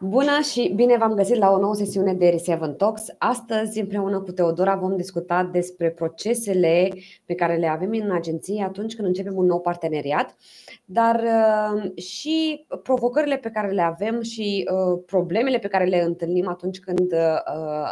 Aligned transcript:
Bună 0.00 0.40
și 0.52 0.72
bine 0.74 0.96
v-am 0.96 1.14
găsit 1.14 1.36
la 1.36 1.50
o 1.50 1.58
nouă 1.58 1.74
sesiune 1.74 2.14
de 2.14 2.28
Reseven 2.28 2.74
Talks. 2.74 3.02
Astăzi, 3.18 3.80
împreună 3.80 4.20
cu 4.20 4.32
Teodora, 4.32 4.74
vom 4.74 4.96
discuta 4.96 5.48
despre 5.52 5.90
procesele 5.90 6.92
pe 7.24 7.34
care 7.34 7.56
le 7.56 7.66
avem 7.66 7.90
în 7.92 8.10
agenție 8.10 8.62
atunci 8.62 8.94
când 8.94 9.08
începem 9.08 9.36
un 9.36 9.46
nou 9.46 9.60
parteneriat, 9.60 10.36
dar 10.84 11.22
uh, 11.22 12.02
și 12.02 12.66
provocările 12.82 13.36
pe 13.36 13.50
care 13.50 13.70
le 13.70 13.82
avem 13.82 14.20
și 14.20 14.68
uh, 14.70 15.02
problemele 15.06 15.58
pe 15.58 15.68
care 15.68 15.84
le 15.84 16.00
întâlnim 16.00 16.48
atunci 16.48 16.80
când 16.80 17.12
uh, 17.12 17.40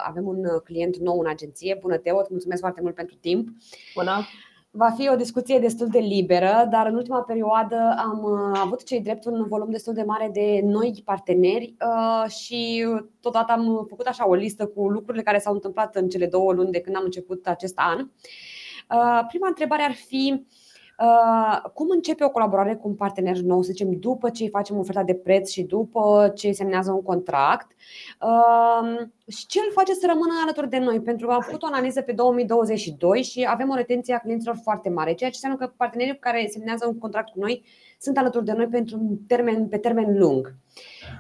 avem 0.07 0.27
un 0.27 0.45
client 0.65 0.97
nou 0.97 1.19
în 1.19 1.27
agenție. 1.27 1.79
Bună, 1.81 1.97
Teo, 1.97 2.19
îți 2.19 2.29
mulțumesc 2.31 2.61
foarte 2.61 2.81
mult 2.81 2.95
pentru 2.95 3.17
timp. 3.21 3.49
Bună! 3.95 4.27
Va 4.77 4.91
fi 4.91 5.09
o 5.09 5.17
discuție 5.17 5.59
destul 5.59 5.89
de 5.89 5.99
liberă, 5.99 6.67
dar 6.71 6.87
în 6.87 6.95
ultima 6.95 7.23
perioadă 7.23 7.95
am 7.99 8.23
uh, 8.23 8.61
avut 8.65 8.85
cei 8.85 9.01
drept 9.01 9.25
un 9.25 9.47
volum 9.49 9.71
destul 9.71 9.95
de 9.95 10.03
mare 10.03 10.31
de 10.33 10.61
noi 10.63 11.03
parteneri 11.05 11.75
uh, 11.81 12.31
și 12.31 12.87
totodată 13.21 13.53
am 13.53 13.87
făcut 13.89 14.07
așa 14.07 14.29
o 14.29 14.35
listă 14.35 14.67
cu 14.67 14.89
lucrurile 14.89 15.23
care 15.23 15.39
s-au 15.39 15.53
întâmplat 15.53 15.97
în 15.97 16.09
cele 16.09 16.27
două 16.27 16.53
luni 16.53 16.71
de 16.71 16.81
când 16.81 16.97
am 16.97 17.05
început 17.05 17.47
acest 17.47 17.75
an. 17.77 17.99
Uh, 17.99 19.27
prima 19.29 19.49
întrebare 19.49 19.83
ar 19.83 19.93
fi 19.93 20.33
Uh, 20.39 20.74
cum 21.73 21.87
începe 21.91 22.25
o 22.25 22.31
colaborare 22.31 22.75
cu 22.75 22.89
un 22.89 22.95
partener 22.95 23.37
nou, 23.37 23.63
să 23.63 23.71
zicem, 23.71 23.99
după 23.99 24.31
ce 24.31 24.43
îi 24.43 24.49
facem 24.49 24.79
oferta 24.79 25.03
de 25.03 25.15
preț 25.15 25.51
și 25.51 25.63
după 25.63 26.33
ce 26.35 26.53
semnează 26.53 26.93
un 26.93 27.03
contract? 27.03 27.71
Uh, 28.21 29.07
și 29.29 29.47
ce 29.47 29.59
îl 29.59 29.73
face 29.73 29.93
să 29.93 30.07
rămână 30.07 30.33
alături 30.43 30.69
de 30.69 30.79
noi? 30.79 31.01
Pentru 31.01 31.27
că 31.27 31.33
am 31.33 31.41
făcut 31.41 31.63
o 31.63 31.67
analiză 31.67 32.01
pe 32.01 32.13
2022 32.13 33.23
și 33.23 33.47
avem 33.49 33.71
o 33.71 33.75
retenție 33.75 34.15
a 34.15 34.19
clienților 34.19 34.59
foarte 34.63 34.89
mare, 34.89 35.13
ceea 35.13 35.31
ce 35.31 35.39
înseamnă 35.43 35.59
că 35.59 35.73
partenerii 35.77 36.19
care 36.19 36.49
semnează 36.51 36.87
un 36.87 36.99
contract 36.99 37.29
cu 37.29 37.39
noi 37.39 37.65
sunt 37.99 38.19
alături 38.19 38.45
de 38.45 38.53
noi 38.53 38.67
pentru 38.67 38.97
un 38.99 39.17
termen, 39.27 39.69
pe 39.69 39.79
termen 39.79 40.19
lung. 40.19 40.55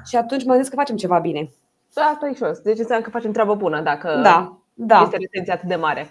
Și 0.04 0.16
atunci 0.16 0.42
mă 0.42 0.48
gândesc 0.48 0.70
că 0.70 0.76
facem 0.76 0.96
ceva 0.96 1.18
bine. 1.18 1.50
Da, 1.94 2.02
asta 2.02 2.28
e 2.28 2.34
jos. 2.34 2.58
Deci 2.58 2.78
înseamnă 2.78 3.04
că 3.04 3.10
facem 3.10 3.32
treabă 3.32 3.54
bună 3.54 3.80
dacă 3.80 4.20
da, 4.22 4.58
da. 4.74 5.00
este 5.02 5.16
retenția 5.16 5.54
atât 5.54 5.68
de 5.68 5.76
mare. 5.76 6.10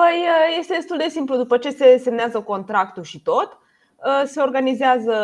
Păi 0.00 0.26
este 0.58 0.74
destul 0.74 0.96
de 0.96 1.08
simplu. 1.08 1.36
După 1.36 1.58
ce 1.58 1.70
se 1.70 1.96
semnează 1.96 2.40
contractul 2.40 3.02
și 3.02 3.22
tot, 3.22 3.58
se 4.24 4.40
organizează 4.40 5.16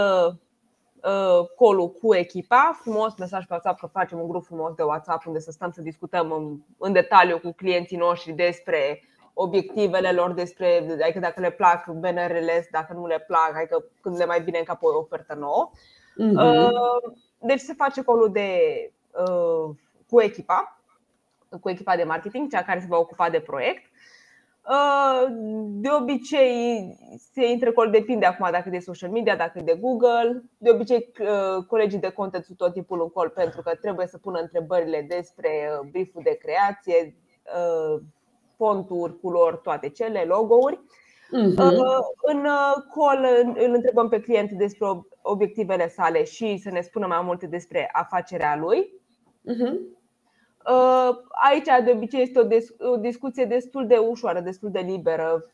colul 1.57 1.91
cu 1.91 2.15
echipa, 2.15 2.79
frumos 2.81 3.17
mesaj 3.17 3.45
pe 3.45 3.53
WhatsApp 3.53 3.81
că 3.81 3.87
facem 3.87 4.21
un 4.21 4.29
grup 4.29 4.45
frumos 4.45 4.75
de 4.75 4.83
WhatsApp 4.83 5.27
unde 5.27 5.39
să 5.39 5.51
stăm 5.51 5.71
să 5.71 5.81
discutăm 5.81 6.33
în, 6.33 6.59
în 6.79 6.93
detaliu 6.93 7.39
cu 7.39 7.53
clienții 7.53 7.97
noștri 7.97 8.33
despre 8.33 9.03
obiectivele 9.35 10.13
lor, 10.13 10.33
despre 10.33 10.99
adică 11.03 11.19
dacă 11.19 11.41
le 11.41 11.51
plac 11.51 11.87
BNR-le, 11.87 12.69
dacă 12.71 12.93
nu 12.93 13.07
le 13.07 13.25
plac, 13.27 13.53
adică 13.57 13.85
când 14.01 14.17
le 14.17 14.27
mai 14.27 14.41
bine 14.41 14.59
în 14.59 14.65
cap 14.65 14.83
o 14.83 14.99
ofertă 14.99 15.35
nouă. 15.35 15.71
Uh-huh. 15.73 17.17
Deci 17.39 17.61
se 17.61 17.73
face 17.73 18.03
colul 18.03 18.33
de 18.33 18.59
cu 20.09 20.21
echipa, 20.21 20.81
cu 21.61 21.71
echipa 21.71 21.97
de 21.97 22.05
marketing, 22.05 22.51
cea 22.51 22.63
care 22.63 22.81
se 22.81 22.87
va 22.89 22.99
ocupa 22.99 23.31
de 23.31 23.41
proiect 23.41 23.83
Uh, 23.85 24.22
de 25.67 25.89
obicei 26.01 26.97
se 27.33 27.51
intră 27.51 27.73
col, 27.73 27.91
depinde 27.91 28.27
acum 28.27 28.49
dacă 28.51 28.71
de 28.71 28.79
social 28.79 29.11
media, 29.11 29.37
dacă 29.37 29.61
de 29.61 29.79
Google. 29.81 30.43
De 30.59 30.71
obicei 30.71 31.13
uh, 31.21 31.65
colegii 31.67 31.99
de 31.99 32.11
content 32.11 32.45
sunt 32.45 32.57
tot 32.57 32.73
timpul 32.73 33.01
în 33.03 33.09
col 33.09 33.29
pentru 33.29 33.63
că 33.63 33.75
trebuie 33.81 34.07
să 34.07 34.19
pună 34.19 34.39
întrebările 34.41 35.07
despre 35.09 35.49
uh, 35.49 35.89
brieful 35.91 36.21
de 36.25 36.39
creație, 36.43 37.17
fonturi, 38.57 39.21
culori, 39.21 39.61
toate 39.63 39.89
cele, 39.89 40.25
logo-uri. 40.25 40.77
Uh-huh. 40.77 41.57
În 42.23 42.43
call 42.95 43.27
îl 43.55 43.73
întrebăm 43.75 44.09
pe 44.09 44.21
client 44.21 44.51
despre 44.51 44.87
obiectivele 45.23 45.89
sale 45.89 46.25
și 46.25 46.57
să 46.57 46.71
ne 46.71 46.81
spună 46.81 47.07
mai 47.07 47.23
multe 47.23 47.47
despre 47.47 47.89
afacerea 47.93 48.57
lui. 48.57 49.01
Uh-huh. 49.51 50.02
Uh, 50.71 51.17
aici, 51.51 51.85
de 51.85 51.91
obicei, 51.91 52.23
este 52.23 52.67
o, 52.79 52.97
discuție 52.97 53.45
destul 53.45 53.87
de 53.87 53.97
ușoară, 53.97 54.41
destul 54.41 54.71
de 54.71 54.81
liberă. 54.81 55.45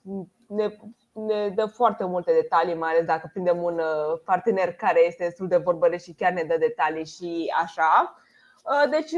Ne, 0.48 0.69
ne 1.12 1.48
dă 1.48 1.66
foarte 1.66 2.04
multe 2.04 2.32
detalii, 2.32 2.74
mai 2.74 2.91
ales 2.91 3.04
dacă 3.04 3.28
prindem 3.32 3.62
un 3.62 3.74
uh, 3.74 4.20
partener 4.24 4.72
care 4.72 5.06
este 5.06 5.24
destul 5.24 5.48
de 5.48 5.56
vorbăreș 5.56 6.02
și 6.02 6.14
chiar 6.14 6.32
ne 6.32 6.42
dă 6.42 6.56
detalii 6.58 7.06
și 7.06 7.52
așa. 7.62 8.16
Uh, 8.64 8.91
deci, 8.91 9.10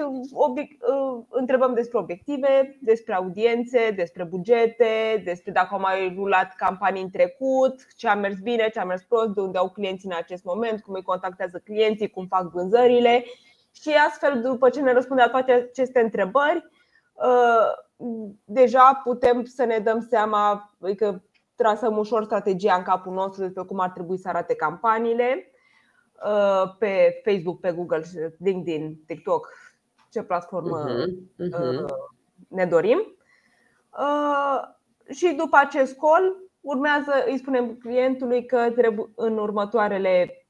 întrebăm 1.29 1.75
despre 1.75 1.99
obiective, 1.99 2.79
despre 2.81 3.15
audiențe, 3.15 3.91
despre 3.91 4.25
bugete, 4.25 5.23
despre 5.25 5.53
dacă 5.53 5.69
au 5.71 5.81
mai 5.81 6.15
rulat 6.17 6.55
campanii 6.55 7.03
în 7.03 7.11
trecut, 7.11 7.75
ce 7.97 8.09
a 8.09 8.15
mers 8.15 8.39
bine, 8.39 8.69
ce 8.73 8.81
a 8.81 8.85
mers 8.85 9.03
prost, 9.03 9.29
de 9.29 9.41
unde 9.41 9.59
au 9.59 9.71
clienții 9.71 10.09
în 10.09 10.17
acest 10.17 10.45
moment, 10.45 10.83
cum 10.83 10.95
îi 10.95 11.03
contactează 11.03 11.61
clienții, 11.65 12.11
cum 12.11 12.27
fac 12.27 12.51
vânzările 12.51 13.25
și 13.73 13.91
astfel, 14.09 14.41
după 14.43 14.69
ce 14.69 14.81
ne 14.81 14.93
răspunde 14.93 15.23
la 15.23 15.31
toate 15.31 15.53
aceste 15.53 16.01
întrebări, 16.01 16.71
uh, 17.13 17.73
deja 18.45 19.01
putem 19.05 19.45
să 19.45 19.65
ne 19.65 19.79
dăm 19.79 20.01
seama, 20.01 20.75
adică 20.81 21.25
trasăm 21.55 21.97
ușor 21.97 22.25
strategia 22.25 22.75
în 22.75 22.83
capul 22.83 23.13
nostru 23.13 23.43
despre 23.43 23.63
cum 23.63 23.79
ar 23.79 23.91
trebui 23.91 24.19
să 24.19 24.29
arate 24.29 24.55
campaniile 24.55 25.51
uh, 26.25 26.75
pe 26.79 27.21
Facebook, 27.25 27.61
pe 27.61 27.73
Google, 27.73 28.05
LinkedIn, 28.39 29.03
TikTok, 29.07 29.49
ce 30.11 30.23
platformă 30.23 30.85
uh-huh, 30.85 31.05
uh-huh. 31.47 31.85
ne 32.49 32.67
dorim. 32.67 33.17
Uh, 33.99 34.61
și 35.09 35.35
după 35.35 35.57
acest 35.57 35.97
call, 35.99 36.37
urmează, 36.61 37.13
îi 37.27 37.39
spunem 37.39 37.75
clientului 37.75 38.47
că 38.47 38.73
în 39.15 39.39
următoarele 39.39 40.45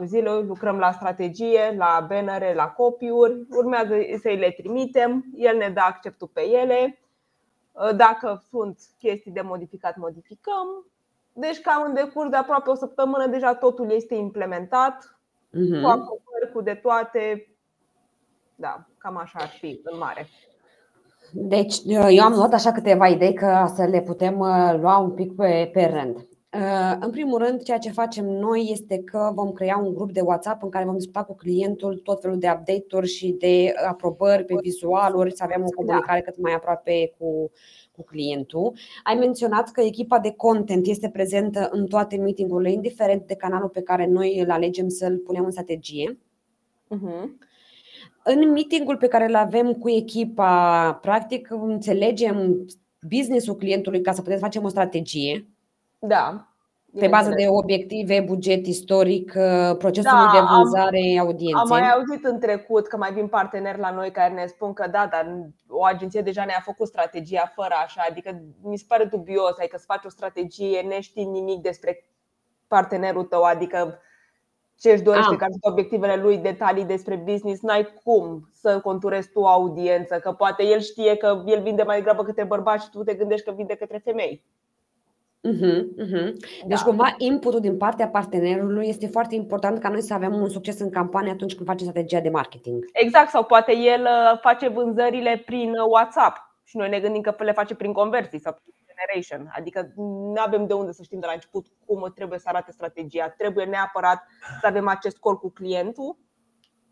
3-4 0.00 0.04
zile 0.04 0.30
lucrăm 0.30 0.78
la 0.78 0.92
strategie, 0.92 1.74
la 1.76 2.04
bannere, 2.08 2.54
la 2.54 2.68
copy-uri, 2.68 3.46
urmează 3.50 3.94
să-i 4.20 4.36
le 4.36 4.54
trimitem, 4.56 5.24
el 5.36 5.56
ne 5.56 5.68
dă 5.68 5.80
acceptul 5.80 6.30
pe 6.32 6.48
ele. 6.48 6.98
Dacă 7.96 8.42
sunt 8.48 8.78
chestii 8.98 9.32
de 9.32 9.40
modificat, 9.40 9.96
modificăm. 9.96 10.86
Deci 11.32 11.60
cam 11.60 11.82
în 11.86 11.94
decurs 11.94 12.28
de 12.28 12.36
aproape 12.36 12.70
o 12.70 12.74
săptămână 12.74 13.26
deja 13.26 13.54
totul 13.54 13.90
este 13.90 14.14
implementat 14.14 15.18
uh-huh. 15.48 15.82
cu 15.82 15.86
acopări, 15.86 16.52
cu 16.52 16.60
de 16.60 16.74
toate. 16.74 17.54
Da, 18.54 18.86
cam 18.98 19.16
așa 19.16 19.38
ar 19.38 19.48
fi 19.48 19.80
în 19.84 19.98
mare. 19.98 20.28
Deci 21.32 21.76
eu 21.86 22.24
am 22.24 22.32
luat 22.32 22.52
așa 22.52 22.72
câteva 22.72 23.06
idei 23.06 23.32
ca 23.32 23.72
să 23.74 23.84
le 23.84 24.00
putem 24.00 24.38
uh, 24.38 24.74
lua 24.80 24.98
un 24.98 25.10
pic 25.10 25.34
pe, 25.34 25.70
pe 25.72 25.84
rând. 25.84 26.26
Uh, 26.54 26.96
în 27.00 27.10
primul 27.10 27.38
rând, 27.38 27.62
ceea 27.62 27.78
ce 27.78 27.90
facem 27.90 28.24
noi 28.24 28.68
este 28.70 28.98
că 28.98 29.32
vom 29.34 29.52
crea 29.52 29.76
un 29.76 29.94
grup 29.94 30.12
de 30.12 30.20
WhatsApp 30.20 30.62
în 30.62 30.70
care 30.70 30.84
vom 30.84 30.96
discuta 30.96 31.24
cu 31.24 31.34
clientul 31.34 32.00
tot 32.04 32.20
felul 32.20 32.38
de 32.38 32.50
update-uri 32.50 33.08
și 33.08 33.34
de 33.38 33.72
aprobări 33.88 34.44
pe 34.44 34.54
vizualuri, 34.60 35.36
să 35.36 35.42
avem 35.42 35.64
o 35.64 35.70
comunicare 35.70 36.20
cât 36.20 36.40
mai 36.40 36.52
aproape 36.52 37.14
cu, 37.18 37.50
cu 37.92 38.02
clientul. 38.02 38.72
Ai 39.02 39.14
menționat 39.14 39.70
că 39.70 39.80
echipa 39.80 40.18
de 40.18 40.30
content 40.30 40.86
este 40.86 41.08
prezentă 41.08 41.68
în 41.70 41.86
toate 41.86 42.16
meetingurile, 42.16 42.72
indiferent 42.72 43.26
de 43.26 43.34
canalul 43.34 43.68
pe 43.68 43.82
care 43.82 44.06
noi 44.06 44.38
îl 44.40 44.50
alegem 44.50 44.88
să-l 44.88 45.18
punem 45.18 45.44
în 45.44 45.50
strategie. 45.50 46.18
Uh-huh. 46.94 47.24
În 48.24 48.50
meetingul 48.50 48.96
pe 48.96 49.08
care 49.08 49.24
îl 49.24 49.34
avem 49.34 49.72
cu 49.72 49.90
echipa, 49.90 50.92
practic 51.02 51.50
înțelegem 51.50 52.66
business-ul 53.08 53.56
clientului 53.56 54.00
ca 54.00 54.12
să 54.12 54.20
putem 54.20 54.36
să 54.36 54.44
facem 54.44 54.64
o 54.64 54.68
strategie 54.68 55.51
da. 56.06 56.46
Pe 57.00 57.08
bază 57.08 57.30
de 57.30 57.46
obiective, 57.48 58.20
buget 58.20 58.66
istoric, 58.66 59.32
uh, 59.36 59.76
procesul 59.76 60.10
da, 60.10 60.30
de 60.32 60.46
vânzare 60.54 61.18
audienței. 61.20 61.60
Am 61.60 61.68
mai 61.68 61.90
auzit 61.90 62.24
în 62.24 62.38
trecut 62.38 62.86
că 62.86 62.96
mai 62.96 63.12
vin 63.12 63.28
parteneri 63.28 63.78
la 63.78 63.90
noi 63.90 64.10
care 64.10 64.34
ne 64.34 64.46
spun 64.46 64.72
că 64.72 64.88
da, 64.90 65.06
dar 65.10 65.36
o 65.68 65.84
agenție 65.84 66.20
deja 66.20 66.44
ne-a 66.44 66.62
făcut 66.64 66.86
strategia 66.86 67.52
fără 67.54 67.74
așa, 67.84 68.06
adică 68.10 68.42
mi 68.62 68.76
se 68.76 68.84
pare 68.88 69.04
dubios, 69.04 69.58
adică 69.58 69.76
să 69.78 69.84
faci 69.86 70.04
o 70.04 70.08
strategie, 70.08 70.80
neștii 70.80 71.24
nimic 71.24 71.60
despre 71.60 72.04
partenerul 72.68 73.24
tău, 73.24 73.42
adică 73.42 73.98
ce 74.78 74.90
își 74.90 75.02
dorește, 75.02 75.36
care 75.36 75.50
sunt 75.50 75.64
obiectivele 75.64 76.16
lui, 76.16 76.36
detalii 76.36 76.84
despre 76.84 77.16
business, 77.16 77.62
n-ai 77.62 78.00
cum 78.04 78.48
să 78.52 78.80
conturezi 78.80 79.30
tu 79.30 79.40
o 79.40 79.48
audiență, 79.48 80.18
că 80.18 80.32
poate 80.32 80.64
el 80.64 80.80
știe 80.80 81.16
că 81.16 81.42
el 81.46 81.62
vinde 81.62 81.82
mai 81.82 81.96
degrabă 81.96 82.22
către 82.22 82.44
bărbați 82.44 82.84
și 82.84 82.90
tu 82.90 83.02
te 83.02 83.14
gândești 83.14 83.44
că 83.44 83.52
vinde 83.52 83.74
către 83.74 83.98
femei. 83.98 84.44
Uh-huh, 85.48 85.84
uh-huh. 85.98 86.32
Deci, 86.66 86.78
da. 86.78 86.84
cumva, 86.84 87.14
inputul 87.18 87.60
din 87.60 87.76
partea 87.76 88.08
partenerului 88.08 88.88
este 88.88 89.06
foarte 89.06 89.34
important 89.34 89.78
ca 89.78 89.88
noi 89.88 90.02
să 90.02 90.14
avem 90.14 90.34
un 90.34 90.48
succes 90.48 90.80
în 90.80 90.90
campanie 90.90 91.32
atunci 91.32 91.54
când 91.54 91.66
facem 91.66 91.86
strategia 91.86 92.20
de 92.20 92.28
marketing. 92.28 92.84
Exact, 92.92 93.30
sau 93.30 93.44
poate 93.44 93.76
el 93.76 94.02
uh, 94.02 94.38
face 94.40 94.68
vânzările 94.68 95.42
prin 95.46 95.70
uh, 95.70 95.86
WhatsApp 95.90 96.36
și 96.64 96.76
noi 96.76 96.88
ne 96.88 97.00
gândim 97.00 97.20
că 97.20 97.34
le 97.38 97.52
face 97.52 97.74
prin 97.74 97.92
conversii 97.92 98.40
sau 98.40 98.52
prin 98.52 98.74
generation. 98.86 99.52
Adică 99.56 99.92
nu 99.96 100.34
avem 100.36 100.66
de 100.66 100.72
unde 100.72 100.92
să 100.92 101.02
știm 101.02 101.20
de 101.20 101.26
la 101.26 101.32
început 101.32 101.66
cum 101.86 102.12
trebuie 102.14 102.38
să 102.38 102.48
arate 102.48 102.72
strategia. 102.72 103.28
Trebuie 103.28 103.64
neapărat 103.64 104.26
să 104.60 104.66
avem 104.66 104.88
acest 104.88 105.18
call 105.18 105.38
cu 105.38 105.50
clientul 105.50 106.18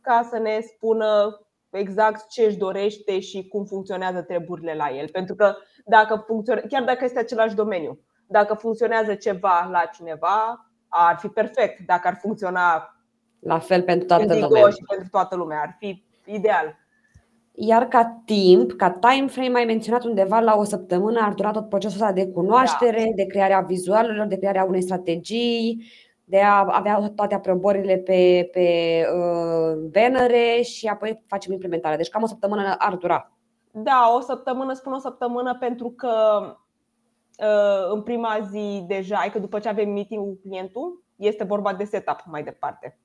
ca 0.01 0.29
să 0.31 0.39
ne 0.39 0.61
spună 0.61 1.41
exact 1.71 2.29
ce 2.29 2.43
își 2.43 2.57
dorește 2.57 3.21
și 3.21 3.49
cum 3.49 3.65
funcționează 3.65 4.23
treburile 4.23 4.75
la 4.75 4.91
el. 4.91 5.09
Pentru 5.09 5.35
că 5.35 5.57
dacă 5.85 6.25
funcționează, 6.27 6.69
chiar 6.69 6.85
dacă 6.85 7.05
este 7.05 7.19
același 7.19 7.55
domeniu, 7.55 7.99
dacă 8.31 8.55
funcționează 8.55 9.15
ceva 9.15 9.69
la 9.71 9.85
cineva, 9.95 10.67
ar 10.89 11.17
fi 11.19 11.29
perfect. 11.29 11.81
Dacă 11.87 12.09
ar 12.09 12.17
funcționa 12.21 12.95
La 13.39 13.59
fel 13.59 13.83
pentru 13.83 14.07
toată 14.07 14.23
Indigo 14.23 14.47
lumea. 14.47 14.71
și 14.71 14.85
pentru 14.89 15.09
toată 15.11 15.37
lumea. 15.37 15.61
Ar 15.61 15.77
fi 15.79 16.05
ideal. 16.25 16.79
Iar 17.53 17.89
ca 17.89 18.23
timp, 18.25 18.73
ca 18.73 18.91
time 18.91 19.27
frame, 19.27 19.59
ai 19.59 19.65
menționat 19.65 20.05
undeva 20.05 20.41
la 20.41 20.57
o 20.57 20.65
săptămână 20.65 21.21
ar 21.23 21.33
dura 21.33 21.51
tot 21.51 21.69
procesul 21.69 22.01
ăsta 22.01 22.13
de 22.13 22.29
cunoaștere, 22.29 23.05
da. 23.05 23.15
de 23.15 23.27
crearea 23.27 23.61
vizualelor, 23.61 24.27
de 24.27 24.39
crearea 24.39 24.65
unei 24.65 24.83
strategii, 24.83 25.85
de 26.25 26.41
a 26.41 26.67
avea 26.69 27.13
toate 27.15 27.35
aprobările 27.35 27.97
pe, 27.97 28.49
pe 28.53 28.69
uh, 29.15 29.91
bannere 29.93 30.63
și 30.63 30.87
apoi 30.87 31.25
facem 31.27 31.53
implementarea. 31.53 31.97
Deci 31.97 32.09
cam 32.09 32.23
o 32.23 32.27
săptămână 32.27 32.75
ar 32.79 32.95
dura. 32.95 33.33
Da, 33.71 34.13
o 34.17 34.21
săptămână, 34.21 34.73
spun 34.73 34.93
o 34.93 34.99
săptămână 34.99 35.57
pentru 35.61 35.91
că 35.91 36.41
uh, 36.43 36.69
în 37.91 38.03
prima 38.03 38.39
zi 38.51 38.85
deja, 38.87 39.19
adică 39.19 39.39
după 39.39 39.59
ce 39.59 39.69
avem 39.69 39.91
meeting 39.91 40.27
cu 40.27 40.39
clientul, 40.43 41.05
este 41.17 41.45
vorba 41.45 41.75
de 41.75 41.85
setup 41.85 42.23
mai 42.27 42.43
departe. 42.43 42.99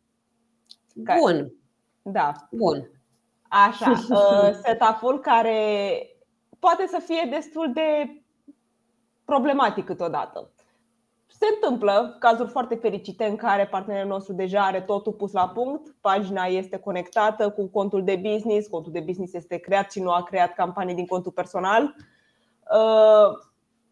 Bun. 1.20 1.54
Da. 2.02 2.32
Bun. 2.52 2.90
Așa, 3.50 3.92
uh, 4.10 4.52
setup-ul 4.64 5.20
care 5.20 6.00
poate 6.60 6.88
să 6.88 7.02
fie 7.06 7.28
destul 7.30 7.72
de 7.74 8.22
problematic 9.26 9.86
câteodată. 9.86 10.50
Se 11.28 11.46
întâmplă 11.54 12.16
cazuri 12.20 12.50
foarte 12.50 12.76
fericite 12.76 13.26
în 13.26 13.36
care 13.36 13.68
partenerul 13.68 14.10
nostru 14.10 14.34
deja 14.34 14.66
are 14.66 14.82
totul 14.82 15.14
pus 15.14 15.32
la 15.32 15.50
punct, 15.50 15.96
pagina 16.02 16.44
este 16.44 16.78
conectată 16.78 17.50
cu 17.50 17.68
contul 17.68 18.04
de 18.04 18.16
business, 18.16 18.68
contul 18.68 18.92
de 18.92 19.00
business 19.00 19.34
este 19.34 19.58
creat 19.58 19.92
și 19.92 20.02
nu 20.02 20.12
a 20.12 20.24
creat 20.24 20.54
campanii 20.54 20.96
din 20.96 21.06
contul 21.06 21.32
personal. 21.32 21.96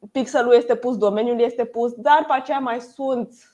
Uh, 0.04 0.10
pixelul 0.12 0.54
este 0.54 0.76
pus, 0.76 0.98
domeniul 0.98 1.40
este 1.40 1.66
pus, 1.66 1.94
dar 1.94 2.26
pe 2.28 2.34
aceea 2.34 2.60
mai 2.60 2.80
sunt 2.80 3.54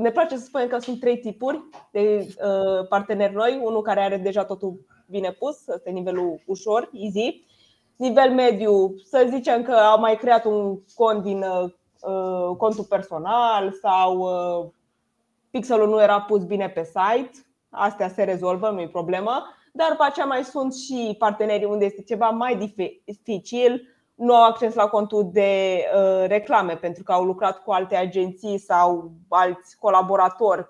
ne 0.00 0.10
place 0.10 0.36
să 0.36 0.44
spunem 0.44 0.68
că 0.68 0.78
sunt 0.78 1.00
trei 1.00 1.18
tipuri 1.18 1.68
de 1.90 2.26
uh, 2.26 2.86
parteneri 2.88 3.34
noi. 3.34 3.60
Unul 3.64 3.82
care 3.82 4.00
are 4.00 4.16
deja 4.16 4.44
totul 4.44 4.86
bine 5.06 5.30
pus, 5.30 5.66
ăsta 5.68 5.88
e 5.88 5.92
nivelul 5.92 6.40
ușor, 6.46 6.90
easy. 6.92 7.44
Nivel 7.96 8.30
mediu, 8.30 8.94
să 9.04 9.26
zicem 9.28 9.62
că 9.62 9.72
au 9.72 10.00
mai 10.00 10.16
creat 10.16 10.44
un 10.44 10.78
cont 10.94 11.22
din 11.22 11.42
uh, 11.42 12.56
contul 12.56 12.84
personal 12.84 13.72
sau 13.72 14.18
uh, 14.18 14.70
pixelul 15.50 15.88
nu 15.88 16.02
era 16.02 16.20
pus 16.20 16.44
bine 16.44 16.68
pe 16.68 16.84
site. 16.84 17.30
Astea 17.70 18.08
se 18.08 18.22
rezolvă, 18.22 18.70
nu 18.70 18.80
e 18.80 18.88
problemă. 18.88 19.44
Dar 19.72 19.96
pe 19.96 20.04
aceea 20.04 20.26
mai 20.26 20.44
sunt 20.44 20.74
și 20.74 21.14
partenerii 21.18 21.66
unde 21.66 21.84
este 21.84 22.02
ceva 22.02 22.28
mai 22.28 22.72
dificil, 23.04 23.88
nu 24.20 24.34
au 24.34 24.44
acces 24.44 24.74
la 24.74 24.86
contul 24.86 25.30
de 25.32 25.84
uh, 25.94 26.24
reclame 26.26 26.76
pentru 26.76 27.02
că 27.02 27.12
au 27.12 27.24
lucrat 27.24 27.62
cu 27.62 27.70
alte 27.70 27.96
agenții 27.96 28.58
sau 28.58 29.12
alți 29.28 29.78
colaboratori 29.78 30.66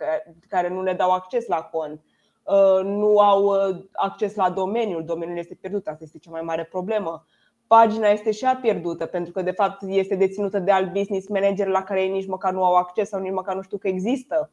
care 0.48 0.68
nu 0.68 0.82
le 0.82 0.92
dau 0.92 1.10
acces 1.10 1.46
la 1.46 1.62
cont. 1.62 2.00
Uh, 2.42 2.84
nu 2.84 3.18
au 3.18 3.44
uh, 3.44 3.76
acces 3.92 4.34
la 4.34 4.50
domeniul, 4.50 5.04
domeniul 5.04 5.38
este 5.38 5.54
pierdut, 5.54 5.86
asta 5.86 6.04
este 6.04 6.18
cea 6.18 6.30
mai 6.30 6.40
mare 6.42 6.64
problemă. 6.64 7.26
Pagina 7.66 8.08
este 8.08 8.30
și 8.30 8.44
ea 8.44 8.58
pierdută 8.62 9.06
pentru 9.06 9.32
că 9.32 9.42
de 9.42 9.50
fapt 9.50 9.82
este 9.86 10.14
deținută 10.14 10.58
de 10.58 10.70
alt 10.70 10.92
business 10.92 11.28
manager 11.28 11.66
la 11.66 11.82
care 11.82 12.02
ei 12.02 12.10
nici 12.10 12.26
măcar 12.26 12.52
nu 12.52 12.64
au 12.64 12.74
acces 12.74 13.08
sau 13.08 13.20
nici 13.20 13.32
măcar 13.32 13.54
nu 13.54 13.62
știu 13.62 13.78
că 13.78 13.88
există. 13.88 14.50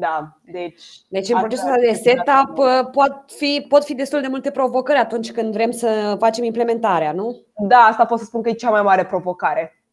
Da, 0.00 0.38
deci. 0.44 0.82
Deci 1.08 1.28
în 1.28 1.38
procesul 1.38 1.76
de 1.80 1.92
setup 1.92 2.64
pot 2.92 3.24
fi, 3.26 3.66
pot 3.68 3.84
fi 3.84 3.94
destul 3.94 4.20
de 4.20 4.26
multe 4.26 4.50
provocări 4.50 4.98
atunci 4.98 5.32
când 5.32 5.52
vrem 5.52 5.70
să 5.70 6.16
facem 6.18 6.44
implementarea, 6.44 7.12
nu? 7.12 7.40
Da, 7.68 7.76
asta 7.76 8.06
pot 8.06 8.18
să 8.18 8.24
spun 8.24 8.42
că 8.42 8.48
e 8.48 8.52
cea 8.52 8.70
mai 8.70 8.82
mare 8.82 9.06
provocare 9.06 9.84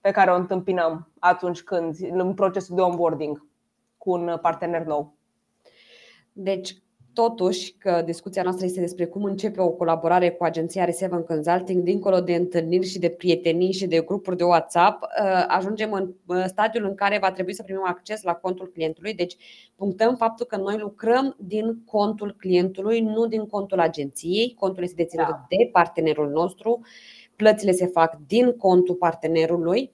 pe 0.00 0.10
care 0.10 0.30
o 0.30 0.34
întâmpinăm 0.34 1.12
atunci 1.18 1.62
când, 1.62 1.96
în 2.10 2.34
procesul 2.34 2.76
de 2.76 2.82
onboarding 2.82 3.46
cu 3.98 4.10
un 4.10 4.38
partener 4.42 4.84
nou. 4.84 5.14
Deci, 6.32 6.76
totuși 7.14 7.74
că 7.78 8.02
discuția 8.04 8.42
noastră 8.42 8.66
este 8.66 8.80
despre 8.80 9.06
cum 9.06 9.24
începe 9.24 9.60
o 9.60 9.70
colaborare 9.70 10.30
cu 10.30 10.44
agenția 10.44 10.84
Reseven 10.84 11.22
Consulting, 11.22 11.82
dincolo 11.82 12.20
de 12.20 12.34
întâlniri 12.34 12.86
și 12.86 12.98
de 12.98 13.08
prietenii 13.08 13.72
și 13.72 13.86
de 13.86 14.00
grupuri 14.00 14.36
de 14.36 14.44
WhatsApp, 14.44 15.02
uh, 15.02 15.44
ajungem 15.48 15.92
în 16.26 16.48
stadiul 16.48 16.84
în 16.84 16.94
care 16.94 17.18
va 17.18 17.32
trebui 17.32 17.54
să 17.54 17.62
primim 17.62 17.84
acces 17.86 18.22
la 18.22 18.34
contul 18.34 18.66
clientului. 18.66 19.14
Deci 19.14 19.36
punctăm 19.76 20.16
faptul 20.16 20.46
că 20.46 20.56
noi 20.56 20.78
lucrăm 20.78 21.36
din 21.38 21.82
contul 21.84 22.34
clientului, 22.38 23.00
nu 23.00 23.26
din 23.26 23.46
contul 23.46 23.80
agenției. 23.80 24.54
Contul 24.58 24.82
este 24.82 25.02
deținut 25.02 25.26
da. 25.26 25.44
de 25.48 25.68
partenerul 25.72 26.30
nostru, 26.30 26.80
plățile 27.36 27.72
se 27.72 27.86
fac 27.86 28.18
din 28.26 28.56
contul 28.56 28.94
partenerului. 28.94 29.92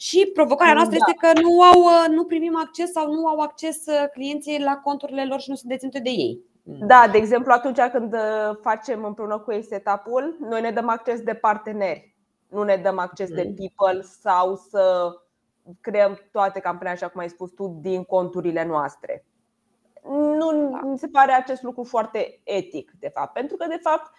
Și 0.00 0.30
provocarea 0.34 0.74
noastră 0.74 0.98
da. 0.98 1.04
este 1.06 1.26
că 1.26 1.40
nu, 1.40 1.62
au, 1.62 1.80
uh, 1.80 2.14
nu 2.16 2.24
primim 2.24 2.56
acces 2.56 2.90
sau 2.90 3.12
nu 3.12 3.26
au 3.26 3.38
acces 3.38 3.86
uh, 3.86 4.04
clienții 4.12 4.60
la 4.60 4.76
conturile 4.76 5.24
lor 5.24 5.40
și 5.40 5.50
nu 5.50 5.54
sunt 5.54 5.70
deținute 5.70 5.98
de 5.98 6.10
ei. 6.10 6.40
Da, 6.70 7.08
de 7.12 7.18
exemplu, 7.18 7.52
atunci 7.52 7.80
când 7.80 8.12
uh, 8.12 8.56
facem 8.60 9.04
împreună 9.04 9.38
cu 9.38 9.52
ei 9.52 9.62
setup-ul, 9.62 10.36
noi 10.40 10.60
ne 10.60 10.70
dăm 10.70 10.88
acces 10.88 11.20
de 11.20 11.34
parteneri, 11.34 12.16
nu 12.48 12.62
ne 12.62 12.76
dăm 12.76 12.98
acces 12.98 13.30
de 13.30 13.42
mm. 13.48 13.54
people 13.54 14.02
sau 14.02 14.56
să 14.56 15.12
creăm 15.80 16.18
toate 16.32 16.60
campaniile, 16.60 16.98
așa 17.00 17.08
cum 17.08 17.20
ai 17.20 17.28
spus 17.28 17.50
tu, 17.50 17.78
din 17.80 18.04
conturile 18.04 18.64
noastre. 18.64 19.24
Nu 20.10 20.70
da. 20.70 20.80
mi 20.84 20.98
se 20.98 21.06
pare 21.06 21.32
acest 21.32 21.62
lucru 21.62 21.84
foarte 21.84 22.40
etic, 22.44 22.92
de 22.98 23.08
fapt, 23.14 23.32
pentru 23.32 23.56
că, 23.56 23.66
de 23.68 23.80
fapt, 23.82 24.10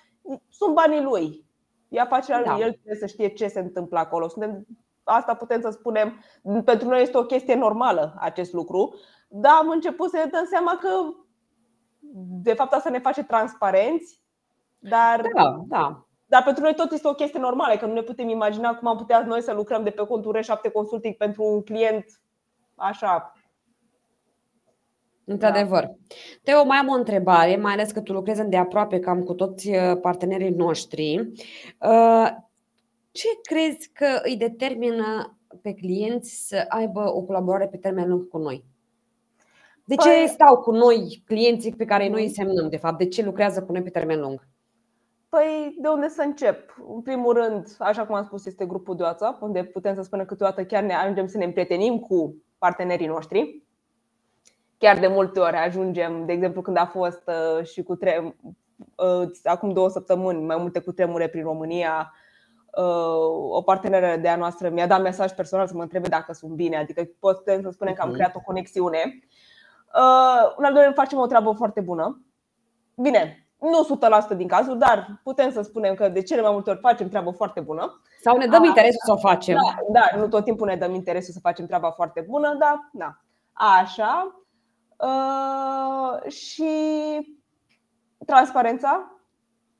sunt 0.49 0.73
banii 0.73 1.01
lui. 1.01 1.45
E 1.87 1.99
afacerea 1.99 2.43
da. 2.43 2.51
lui, 2.51 2.61
el 2.61 2.71
trebuie 2.71 2.95
să 2.95 3.05
știe 3.05 3.27
ce 3.27 3.47
se 3.47 3.59
întâmplă 3.59 3.99
acolo. 3.99 4.27
Suntem, 4.27 4.65
asta 5.03 5.33
putem 5.33 5.61
să 5.61 5.69
spunem, 5.69 6.23
pentru 6.65 6.87
noi 6.87 7.01
este 7.01 7.17
o 7.17 7.25
chestie 7.25 7.55
normală 7.55 8.15
acest 8.19 8.53
lucru, 8.53 8.95
dar 9.27 9.53
am 9.55 9.69
început 9.69 10.09
să 10.09 10.17
ne 10.17 10.29
dăm 10.31 10.45
seama 10.45 10.77
că 10.81 10.89
de 12.41 12.53
fapt 12.53 12.73
asta 12.73 12.89
ne 12.89 12.99
face 12.99 13.23
transparenți, 13.23 14.21
dar, 14.79 15.21
da, 15.35 15.63
da. 15.67 16.05
dar 16.25 16.43
pentru 16.43 16.63
noi 16.63 16.73
tot 16.75 16.91
este 16.91 17.07
o 17.07 17.13
chestie 17.13 17.39
normală, 17.39 17.75
că 17.75 17.85
nu 17.85 17.93
ne 17.93 18.01
putem 18.01 18.29
imagina 18.29 18.75
cum 18.75 18.87
am 18.87 18.97
putea 18.97 19.25
noi 19.25 19.41
să 19.41 19.53
lucrăm 19.53 19.83
de 19.83 19.89
pe 19.89 20.05
contul 20.05 20.37
R7 20.37 20.71
Consulting 20.73 21.15
pentru 21.15 21.43
un 21.43 21.63
client 21.63 22.05
așa. 22.75 23.33
Într-adevăr. 25.25 25.83
Da. 25.83 25.95
Teo, 26.43 26.63
mai 26.63 26.77
am 26.77 26.87
o 26.87 26.93
întrebare, 26.93 27.55
mai 27.55 27.73
ales 27.73 27.91
că 27.91 28.01
tu 28.01 28.13
lucrezi 28.13 28.41
îndeaproape 28.41 28.99
cam 28.99 29.23
cu 29.23 29.33
toți 29.33 29.69
uh, 29.69 29.99
partenerii 30.01 30.49
noștri. 30.49 31.31
Uh, 31.79 32.27
ce 33.11 33.27
crezi 33.41 33.89
că 33.93 34.19
îi 34.23 34.37
determină 34.37 35.37
pe 35.61 35.73
clienți 35.73 36.47
să 36.47 36.65
aibă 36.67 37.15
o 37.15 37.21
colaborare 37.21 37.67
pe 37.67 37.77
termen 37.77 38.09
lung 38.09 38.27
cu 38.27 38.37
noi? 38.37 38.65
De 39.89 39.95
ce 39.95 40.09
păi, 40.09 40.27
stau 40.27 40.57
cu 40.57 40.71
noi, 40.71 41.23
clienții 41.25 41.75
pe 41.75 41.85
care 41.85 42.09
noi 42.09 42.21
îi 42.21 42.29
semnăm, 42.29 42.69
de 42.69 42.77
fapt? 42.77 42.97
De 42.97 43.07
ce 43.07 43.23
lucrează 43.23 43.63
cu 43.63 43.71
noi 43.71 43.81
pe 43.81 43.89
termen 43.89 44.19
lung? 44.19 44.47
Păi, 45.29 45.75
de 45.81 45.87
unde 45.87 46.07
să 46.07 46.21
încep? 46.21 46.75
În 46.93 47.01
primul 47.01 47.33
rând, 47.33 47.75
așa 47.79 48.05
cum 48.05 48.15
am 48.15 48.23
spus, 48.23 48.45
este 48.45 48.65
grupul 48.65 48.95
de 48.95 49.03
WhatsApp, 49.03 49.41
unde 49.41 49.63
putem 49.63 49.95
să 49.95 50.01
spunem 50.01 50.25
că 50.25 50.31
câteodată 50.31 50.63
chiar 50.63 50.83
ne 50.83 50.93
ajungem 50.93 51.27
să 51.27 51.37
ne 51.37 51.45
împrietenim 51.45 51.99
cu 51.99 52.43
partenerii 52.57 53.07
noștri. 53.07 53.63
Chiar 54.77 54.99
de 54.99 55.07
multe 55.07 55.39
ori 55.39 55.55
ajungem, 55.55 56.25
de 56.25 56.33
exemplu, 56.33 56.61
când 56.61 56.77
a 56.77 56.85
fost 56.85 57.23
uh, 57.27 57.65
și 57.65 57.83
cu 57.83 57.95
tre- 57.95 58.35
uh, 58.95 59.29
acum 59.43 59.73
două 59.73 59.89
săptămâni, 59.89 60.45
mai 60.45 60.57
multe 60.57 60.79
cu 60.79 60.91
tremure 60.91 61.27
prin 61.27 61.43
România, 61.43 62.13
uh, 62.77 63.49
o 63.49 63.61
parteneră 63.61 64.17
de 64.21 64.27
a 64.27 64.35
noastră 64.35 64.69
mi-a 64.69 64.87
dat 64.87 65.01
mesaj 65.01 65.31
personal 65.31 65.67
să 65.67 65.73
mă 65.75 65.81
întrebe 65.81 66.07
dacă 66.07 66.33
sunt 66.33 66.51
bine, 66.51 66.77
adică 66.77 67.09
putem 67.19 67.61
să 67.61 67.69
spunem 67.69 67.93
că 67.93 68.01
am 68.01 68.07
mhm. 68.07 68.17
creat 68.17 68.35
o 68.35 68.41
conexiune 68.45 69.19
Uh, 69.95 70.53
în 70.55 70.63
al 70.63 70.73
doilea 70.73 70.91
facem 70.91 71.19
o 71.19 71.25
treabă 71.25 71.51
foarte 71.51 71.81
bună. 71.81 72.21
Bine, 72.95 73.49
nu 73.59 73.97
100% 74.33 74.35
din 74.37 74.47
cazuri, 74.47 74.77
dar 74.77 75.19
putem 75.23 75.51
să 75.51 75.61
spunem 75.61 75.95
că 75.95 76.09
de 76.09 76.21
cele 76.21 76.41
mai 76.41 76.51
multe 76.51 76.69
ori 76.69 76.79
facem 76.79 77.09
treabă 77.09 77.31
foarte 77.31 77.59
bună. 77.59 78.01
Sau 78.21 78.37
ne 78.37 78.45
dăm 78.45 78.63
interesul 78.63 79.01
să 79.05 79.11
o 79.11 79.17
facem. 79.17 79.55
Da, 79.55 79.99
da, 79.99 80.17
nu 80.17 80.27
tot 80.27 80.43
timpul 80.43 80.67
ne 80.67 80.75
dăm 80.75 80.93
interesul 80.93 81.33
să 81.33 81.39
facem 81.39 81.65
treaba 81.65 81.91
foarte 81.91 82.25
bună, 82.29 82.55
dar 82.59 82.89
da. 82.91 83.21
Așa. 83.53 84.43
Uh, 84.97 86.31
și 86.31 86.71
transparența, 88.25 89.11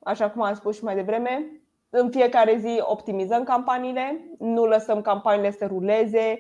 așa 0.04 0.30
cum 0.30 0.42
am 0.42 0.54
spus 0.54 0.76
și 0.76 0.84
mai 0.84 0.96
devreme, 0.96 1.62
în 1.90 2.10
fiecare 2.10 2.58
zi 2.58 2.80
optimizăm 2.82 3.44
campaniile, 3.44 4.36
nu 4.40 4.66
lăsăm 4.66 5.02
campaniile 5.02 5.52
să 5.52 5.66
ruleze, 5.66 6.40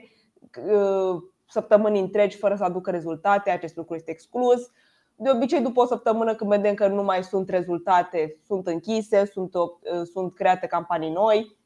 uh, 0.65 1.21
săptămâni 1.49 1.99
întregi 1.99 2.37
fără 2.37 2.55
să 2.55 2.63
aducă 2.63 2.91
rezultate, 2.91 3.49
acest 3.49 3.75
lucru 3.75 3.95
este 3.95 4.11
exclus. 4.11 4.71
De 5.15 5.29
obicei, 5.29 5.61
după 5.61 5.81
o 5.81 5.85
săptămână, 5.85 6.35
când 6.35 6.49
vedem 6.49 6.73
că 6.73 6.87
nu 6.87 7.03
mai 7.03 7.23
sunt 7.23 7.49
rezultate, 7.49 8.37
sunt 8.45 8.67
închise, 8.67 9.25
sunt, 9.25 9.53
uh, 9.53 10.01
sunt 10.13 10.33
create 10.33 10.67
campanii 10.67 11.11
noi. 11.11 11.57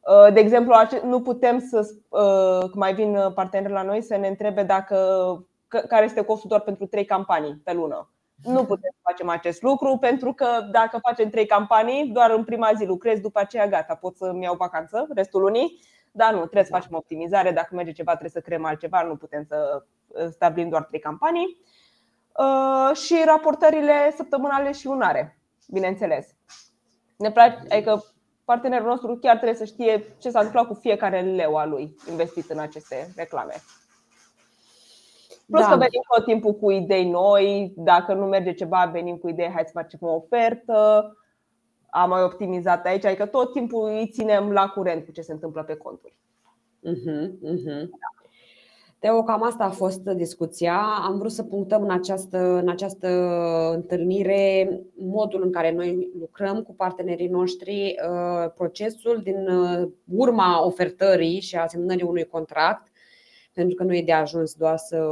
Uh, 0.00 0.32
de 0.32 0.40
exemplu, 0.40 0.74
nu 1.04 1.22
putem 1.22 1.58
să, 1.58 1.90
uh, 2.08 2.60
când 2.60 2.74
mai 2.74 2.94
vin 2.94 3.18
parteneri 3.34 3.72
la 3.72 3.82
noi, 3.82 4.02
să 4.02 4.16
ne 4.16 4.28
întrebe 4.28 4.62
dacă, 4.62 4.96
care 5.88 6.04
este 6.04 6.24
costul 6.24 6.48
doar 6.48 6.60
pentru 6.60 6.86
trei 6.86 7.04
campanii 7.04 7.60
pe 7.64 7.72
lună. 7.72 8.10
Nu 8.42 8.64
putem 8.64 8.90
să 8.92 9.00
facem 9.02 9.28
acest 9.28 9.62
lucru 9.62 9.96
pentru 9.96 10.32
că 10.32 10.46
dacă 10.70 10.98
facem 11.02 11.28
trei 11.28 11.46
campanii, 11.46 12.06
doar 12.06 12.30
în 12.30 12.44
prima 12.44 12.70
zi 12.76 12.84
lucrez, 12.84 13.20
după 13.20 13.40
aceea 13.40 13.66
gata, 13.66 13.94
pot 13.94 14.16
să-mi 14.16 14.42
iau 14.42 14.54
vacanță 14.54 15.06
restul 15.14 15.40
lunii 15.40 15.80
da, 16.18 16.30
nu, 16.30 16.38
trebuie 16.38 16.64
să 16.64 16.70
facem 16.70 16.96
optimizare, 16.96 17.50
dacă 17.50 17.74
merge 17.74 17.92
ceva 17.92 18.10
trebuie 18.10 18.30
să 18.30 18.40
creăm 18.40 18.64
altceva, 18.64 19.02
nu 19.02 19.16
putem 19.16 19.44
să 19.48 19.84
uh, 20.06 20.28
stabilim 20.30 20.68
doar 20.68 20.82
trei 20.82 21.00
campanii. 21.00 21.60
uh, 22.38 22.96
și 22.96 23.22
raportările 23.24 24.12
săptămânale 24.16 24.72
și 24.72 24.86
lunare, 24.86 25.38
bineînțeles. 25.68 26.26
Ne 27.16 27.30
place, 27.30 27.58
adică 27.70 28.04
partenerul 28.44 28.88
nostru 28.88 29.16
chiar 29.16 29.36
trebuie 29.36 29.58
să 29.58 29.64
știe 29.64 30.16
ce 30.18 30.30
s-a 30.30 30.38
întâmplat 30.38 30.66
cu 30.66 30.74
fiecare 30.74 31.20
leu 31.20 31.56
al 31.56 31.68
lui 31.68 31.96
investit 32.10 32.50
în 32.50 32.58
aceste 32.58 33.12
reclame. 33.16 33.54
Plus 35.46 35.62
da. 35.62 35.68
că 35.68 35.76
venim 35.76 36.00
tot 36.14 36.24
timpul 36.24 36.54
cu 36.54 36.70
idei 36.70 37.10
noi, 37.10 37.72
dacă 37.76 38.14
nu 38.14 38.26
merge 38.26 38.52
ceva, 38.52 38.90
venim 38.92 39.16
cu 39.16 39.28
idei, 39.28 39.50
hai 39.50 39.62
să 39.64 39.70
facem 39.72 39.98
o 40.02 40.14
ofertă, 40.14 41.12
am 41.90 42.08
mai 42.08 42.22
optimizat 42.22 42.86
aici, 42.86 43.04
adică 43.04 43.26
tot 43.26 43.52
timpul 43.52 43.88
îi 43.88 44.10
ținem 44.12 44.50
la 44.50 44.68
curent 44.68 45.04
cu 45.04 45.10
ce 45.10 45.20
se 45.20 45.32
întâmplă 45.32 45.62
pe 45.62 45.74
conturi. 45.74 46.14
Uh-huh, 46.84 47.28
uh-huh. 47.44 47.88
Teo, 48.98 49.22
cam 49.22 49.42
asta 49.42 49.64
a 49.64 49.70
fost 49.70 50.00
discuția. 50.00 50.80
Am 51.02 51.18
vrut 51.18 51.30
să 51.30 51.42
punctăm 51.42 51.82
în 51.82 51.90
această, 51.90 52.38
în 52.38 52.68
această 52.68 53.08
întâlnire 53.74 54.80
modul 54.94 55.42
în 55.42 55.52
care 55.52 55.72
noi 55.72 56.10
lucrăm 56.18 56.62
cu 56.62 56.74
partenerii 56.74 57.28
noștri, 57.28 57.94
uh, 58.10 58.50
procesul 58.54 59.20
din 59.22 59.48
uh, 59.48 59.88
urma 60.14 60.64
ofertării 60.66 61.40
și 61.40 61.56
a 61.56 61.66
semnării 61.66 62.06
unui 62.06 62.24
contract, 62.24 62.88
pentru 63.52 63.74
că 63.74 63.82
nu 63.82 63.94
e 63.94 64.02
de 64.02 64.12
ajuns 64.12 64.54
doar 64.54 64.76
să 64.76 65.06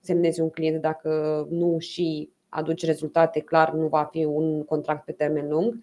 semnezi 0.00 0.40
un 0.40 0.50
client 0.50 0.80
dacă 0.80 1.46
nu 1.50 1.78
și 1.78 2.30
aduci 2.54 2.84
rezultate, 2.84 3.40
clar 3.40 3.72
nu 3.72 3.86
va 3.86 4.08
fi 4.10 4.24
un 4.24 4.64
contract 4.64 5.04
pe 5.04 5.12
termen 5.12 5.48
lung. 5.48 5.78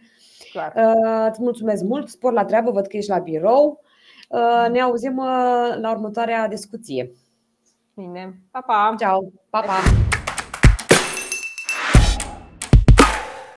Clar. 0.52 0.74
Uh, 0.76 1.28
îți 1.30 1.42
mulțumesc 1.42 1.84
mult, 1.84 2.10
spor 2.10 2.34
la 2.34 2.46
treabă, 2.46 2.72
văd 2.72 2.88
că 2.88 2.98
ești 2.98 3.10
la 3.10 3.20
birou. 3.20 3.82
Uh, 4.30 4.70
ne 4.72 4.80
auzim 4.80 5.18
uh, 5.18 5.76
la 5.82 5.92
următoarea 5.92 6.48
discuție. 6.48 7.12
Bine, 7.94 8.40
pa, 8.52 8.62
pa! 8.62 8.96
Ciao, 9.00 9.32
pa, 9.50 9.60
pa! 9.60 9.74